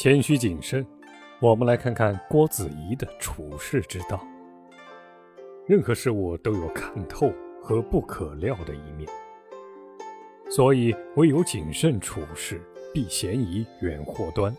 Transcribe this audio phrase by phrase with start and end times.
[0.00, 0.86] 谦虚谨慎，
[1.40, 4.24] 我们来看看郭子仪的处世之道。
[5.66, 9.10] 任何事物都有看透和不可料的一面，
[10.48, 12.62] 所以唯有谨慎处事，
[12.94, 14.56] 避嫌疑，远祸端，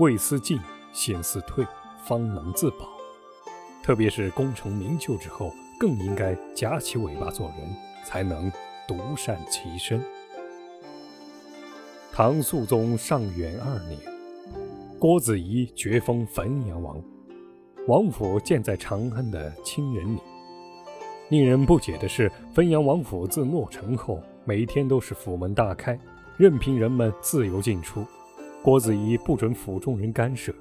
[0.00, 0.60] 未思进，
[0.92, 1.66] 先思退，
[2.04, 2.90] 方能自保。
[3.82, 5.50] 特别是功成名就之后，
[5.80, 7.74] 更应该夹起尾巴做人，
[8.04, 8.52] 才能
[8.86, 9.98] 独善其身。
[12.12, 13.98] 唐肃宗上元二年，
[15.00, 17.00] 郭子仪爵封汾阳王，
[17.86, 20.18] 王府建在长安的清人里。
[21.28, 25.96] 令人不解的是，汾阳王府自落成后，每天都是府门大开，
[26.36, 28.04] 任凭人们自由进出。
[28.60, 30.52] 郭子仪不准府中人干涉，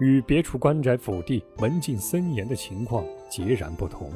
[0.00, 4.10] 与别处官宅府邸门禁森严的情况截然不同。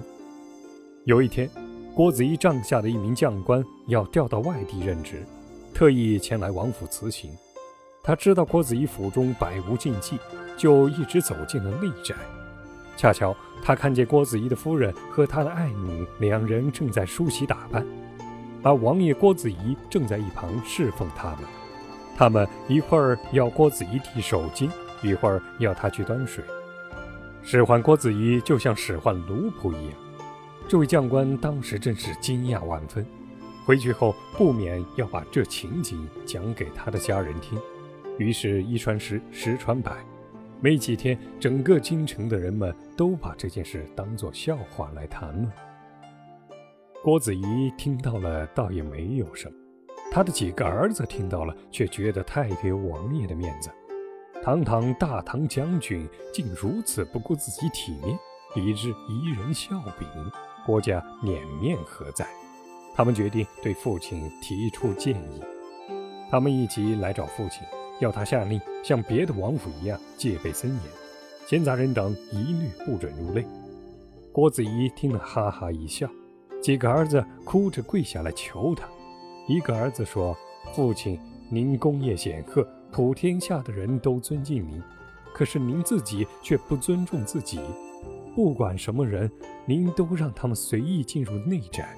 [1.06, 1.48] 有一天，
[1.94, 5.24] 郭子仪帐下的一名将官要调到外地任职，
[5.72, 7.30] 特意前来王府辞行。
[8.02, 10.18] 他知道郭子仪府中百无禁忌，
[10.56, 12.14] 就一直走进了内宅。
[12.96, 17.86] 恰巧他看见郭子仪的夫人和他的爱女两人正在梳洗打扮，
[18.62, 21.38] 而王爷郭子仪正在一旁侍奉他们。
[22.16, 24.68] 他们一会儿要郭子仪递手巾，
[25.02, 26.44] 一会儿要他去端水，
[27.42, 29.94] 使唤郭子仪就像使唤奴仆一样。
[30.68, 33.04] 这位将官当时真是惊讶万分，
[33.64, 37.58] 回去后不免要把这情景讲给他的家人听。
[38.20, 39.96] 于是，一传十，十传百。
[40.60, 45.50] 没几天，整个京城的人们都把这件事当作笑话来谈论。
[47.02, 49.54] 郭子仪听到了，倒也没有什么；
[50.12, 53.70] 他的几个儿子听到了，却觉得太给王爷的面子。
[54.42, 58.18] 堂堂大唐将军，竟如此不顾自己体面，
[58.54, 60.06] 以致贻人笑柄，
[60.66, 62.26] 郭家脸面何在？
[62.94, 65.42] 他们决定对父亲提出建议。
[66.30, 67.62] 他们一起来找父亲。
[68.00, 70.80] 要他下令像别的王府一样戒备森严，
[71.46, 73.44] 闲杂人等一律不准入内。
[74.32, 76.08] 郭子仪听了哈哈一笑，
[76.62, 78.88] 几个儿子哭着跪下来求他。
[79.46, 80.36] 一个儿子说
[80.74, 81.20] ：“父亲，
[81.50, 84.82] 您功业显赫，普天下的人都尊敬您，
[85.34, 87.60] 可是您自己却不尊重自己。
[88.34, 89.30] 不管什么人，
[89.66, 91.94] 您都让他们随意进入内宅。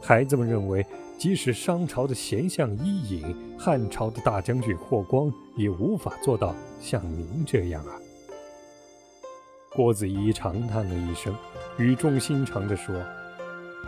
[0.00, 0.84] 孩子们认为。”
[1.18, 7.92] 即使商朝的贤相伊尹、汉朝的大将军霍光，也无法做到像您这样啊！
[9.72, 11.34] 郭子仪长叹了一声，
[11.78, 12.94] 语重心长地说：“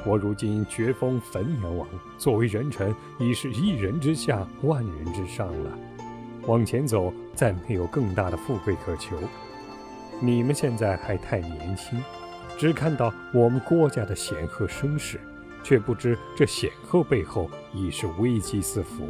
[0.07, 5.79] 我如今爵封汾阳王，作为人臣，已是一人之下，万人之上了。
[6.47, 9.19] 往前走，再没有更大的富贵可求。
[10.19, 12.03] 你们现在还太年轻，
[12.57, 15.21] 只看到我们郭家的显赫声势。”
[15.69, 19.05] 却不知这显赫背后已是危机四伏，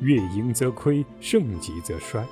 [0.00, 2.26] 月盈则亏，盛极则衰。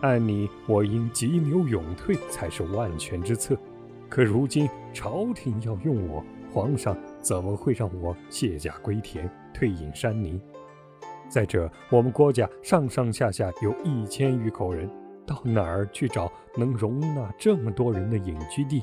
[0.00, 3.56] 按理我应急流勇退才是万全之策，
[4.08, 6.20] 可如今朝廷要用我，
[6.52, 10.40] 皇上怎么会让我卸甲归田，退隐山林？
[11.28, 14.90] 再者，我们郭家上上下下有一千余口人，
[15.24, 18.82] 到哪儿去找能容纳这么多人的隐居地？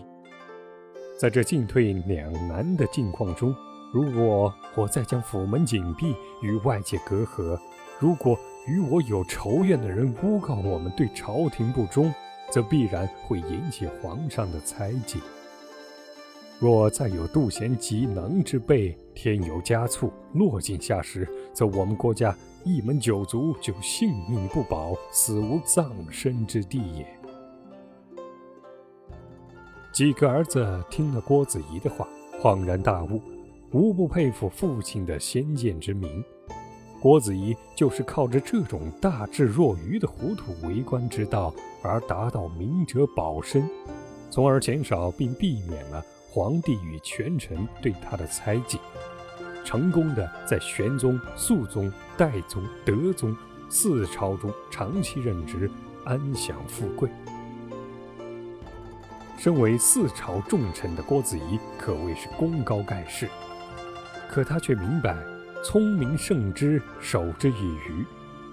[1.19, 3.53] 在这进退两难的境况中。
[3.93, 7.55] 如果我再将府门紧闭，与外界隔阂；
[7.99, 12.11] 如果与我有仇怨的人诬告我们对朝廷不忠，
[12.49, 15.19] 则必然会引起皇上的猜忌。
[16.59, 27.05] 若再有妒贤嫉能之辈，添油加醋，落井下石，则我们郭家一门九族就性命不保，死无葬身之地也。
[29.91, 32.07] 几个儿子听了郭子仪的话，
[32.41, 33.21] 恍然大悟。
[33.73, 36.23] 无不佩服父亲的先见之明。
[37.01, 41.51] 郭子仪就是靠着这种大智若愚的糊涂为官之道，
[41.81, 43.67] 而达到明哲保身，
[44.29, 48.78] 从而减少并避免了皇帝与权臣对他的猜忌，
[49.66, 53.35] 成功的在玄宗、肃宗、代宗、德宗
[53.69, 55.69] 四朝中长期任职，
[56.06, 57.09] 安享富贵。
[59.38, 63.27] 身为四朝重臣的郭子仪，可谓是功高盖世。
[64.33, 65.15] 可他却明白，
[65.63, 68.03] 聪明胜之，守之以愚；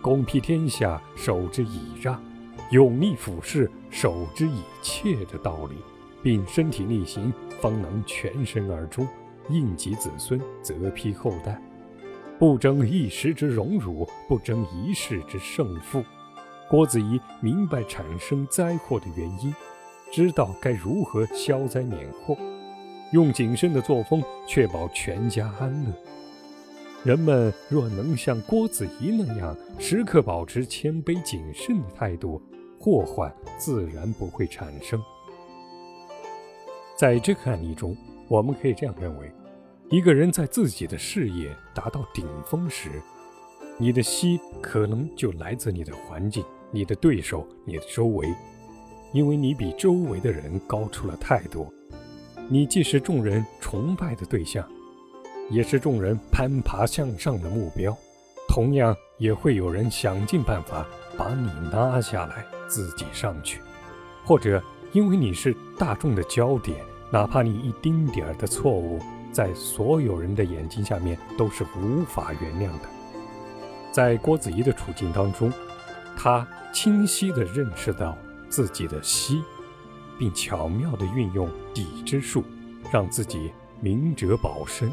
[0.03, 2.21] 公辟天下，守之以让；
[2.71, 5.77] 勇力俯视，守之以怯的道理，
[6.23, 7.32] 并身体力行，
[7.62, 9.09] 方能全身而终，
[9.49, 11.59] 应及子孙，则披后代。
[12.38, 16.05] 不争一时之荣辱，不争一世之胜负。
[16.69, 19.55] 郭子仪明白产生灾祸的原因，
[20.12, 22.37] 知道该如何消灾免祸。
[23.12, 25.93] 用谨慎的作风确保全家安乐。
[27.03, 32.41] 人们若能像郭子仪那样时刻保持谦卑谨慎的态度，
[32.79, 35.03] 祸患自然不会产生。
[36.97, 37.97] 在这个案例中，
[38.29, 39.33] 我们可以这样认为：
[39.89, 42.91] 一个人在自己的事业达到顶峰时，
[43.79, 48.29] 你的息可能就来自你的环境、你的对手、你的周围，
[49.15, 51.73] 因为你比周围的人高出了太多。
[52.52, 54.69] 你既是众人崇拜的对象，
[55.50, 57.97] 也是众人攀爬向上的目标，
[58.49, 60.85] 同样也会有人想尽办法
[61.17, 63.61] 把你拉下来，自己上去，
[64.25, 64.61] 或者
[64.91, 66.76] 因为你是大众的焦点，
[67.12, 68.99] 哪怕你一丁点儿的错误，
[69.31, 72.88] 在所有人的眼睛下面都是无法原谅的。
[73.93, 75.53] 在郭子仪的处境当中，
[76.17, 78.19] 他清晰地认识到
[78.49, 79.41] 自己的息，
[80.20, 82.44] 并巧妙地运用底之术，
[82.93, 83.50] 让自己
[83.81, 84.93] 明哲保身，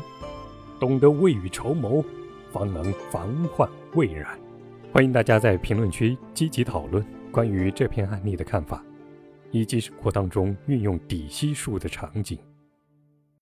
[0.80, 2.02] 懂得未雨绸缪，
[2.50, 4.40] 方能防患未然。
[4.94, 8.82] 欢迎大家在评论区积极讨论关于这篇案例的看法，
[9.52, 12.40] 以及生活当中运用底息术的场景。